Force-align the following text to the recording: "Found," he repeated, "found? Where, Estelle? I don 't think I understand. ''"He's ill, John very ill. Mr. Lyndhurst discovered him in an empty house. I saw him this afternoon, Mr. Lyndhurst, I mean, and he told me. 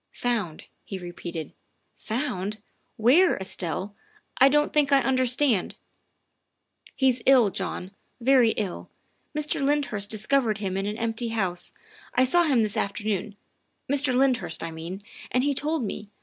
"Found," 0.13 0.63
he 0.83 0.97
repeated, 0.97 1.53
"found? 1.95 2.59
Where, 2.97 3.37
Estelle? 3.37 3.93
I 4.39 4.49
don 4.49 4.67
't 4.67 4.73
think 4.73 4.91
I 4.91 4.99
understand. 5.01 5.75
''"He's 6.95 7.21
ill, 7.27 7.51
John 7.51 7.91
very 8.19 8.53
ill. 8.53 8.89
Mr. 9.37 9.61
Lyndhurst 9.61 10.09
discovered 10.09 10.57
him 10.57 10.75
in 10.75 10.87
an 10.87 10.97
empty 10.97 11.27
house. 11.27 11.71
I 12.15 12.23
saw 12.23 12.45
him 12.45 12.63
this 12.63 12.77
afternoon, 12.77 13.35
Mr. 13.87 14.15
Lyndhurst, 14.17 14.63
I 14.63 14.71
mean, 14.71 15.03
and 15.29 15.43
he 15.43 15.53
told 15.53 15.83
me. 15.83 16.09